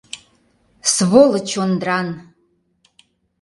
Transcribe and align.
Сволочь 0.93 1.55
Ондран!.. 1.63 2.07